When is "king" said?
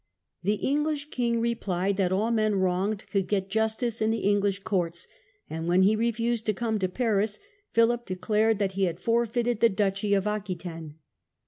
1.11-1.39